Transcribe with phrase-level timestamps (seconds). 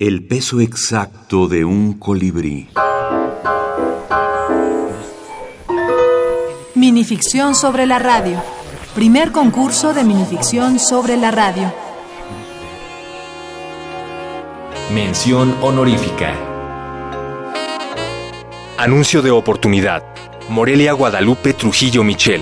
[0.00, 2.68] El peso exacto de un colibrí.
[6.74, 8.42] Minificción sobre la radio.
[8.94, 11.70] Primer concurso de minificción sobre la radio.
[14.94, 16.34] Mención honorífica.
[18.78, 20.02] Anuncio de oportunidad.
[20.48, 22.40] Morelia Guadalupe Trujillo Michel.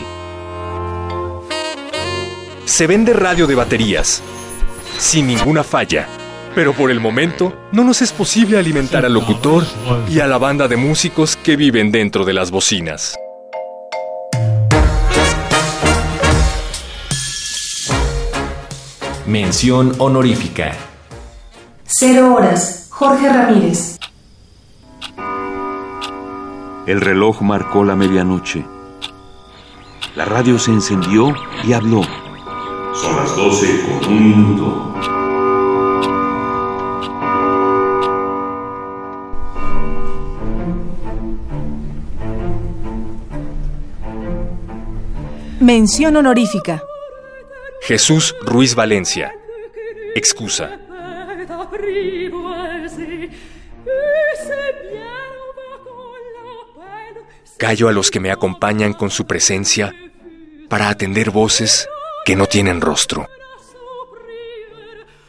[2.67, 4.23] Se vende radio de baterías.
[4.97, 6.07] Sin ninguna falla.
[6.59, 9.65] Pero por el momento no nos es posible alimentar al locutor
[10.11, 13.15] y a la banda de músicos que viven dentro de las bocinas.
[19.25, 20.73] Mención honorífica.
[21.85, 22.89] Cero horas.
[22.91, 24.01] Jorge Ramírez.
[26.89, 28.65] El reloj marcó la medianoche.
[30.17, 32.03] La radio se encendió y habló.
[32.95, 35.18] Son las doce con un minuto.
[45.61, 46.85] Mención honorífica.
[47.83, 49.35] Jesús Ruiz Valencia.
[50.15, 50.79] Excusa.
[57.57, 59.93] Callo a los que me acompañan con su presencia
[60.69, 61.89] para atender voces
[62.25, 63.27] que no tienen rostro.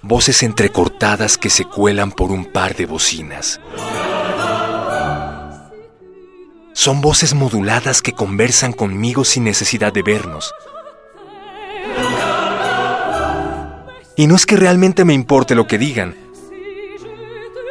[0.03, 3.59] Voces entrecortadas que se cuelan por un par de bocinas.
[6.89, 10.51] Son voces moduladas que conversan conmigo sin necesidad de vernos.
[14.15, 16.17] Y no es que realmente me importe lo que digan,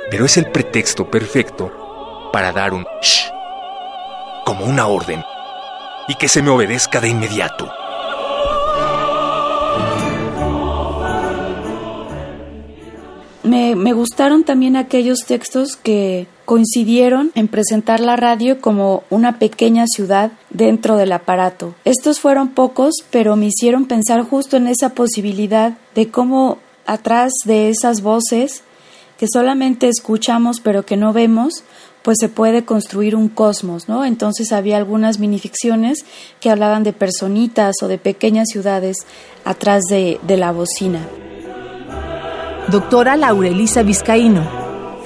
[0.08, 3.28] pero es el pretexto perfecto para dar un shh,
[4.44, 5.24] como una orden,
[6.06, 7.72] y que se me obedezca de inmediato.
[13.42, 19.84] Me, me, gustaron también aquellos textos que coincidieron en presentar la radio como una pequeña
[19.86, 21.74] ciudad dentro del aparato.
[21.84, 27.68] Estos fueron pocos, pero me hicieron pensar justo en esa posibilidad de cómo atrás de
[27.68, 28.62] esas voces
[29.18, 31.64] que solamente escuchamos pero que no vemos,
[32.02, 34.04] pues se puede construir un cosmos, ¿no?
[34.04, 36.06] Entonces había algunas minificciones
[36.40, 38.96] que hablaban de personitas o de pequeñas ciudades
[39.44, 41.00] atrás de, de la bocina.
[42.70, 44.46] Doctora Laurelisa Vizcaíno,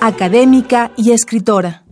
[0.00, 1.84] académica y escritora.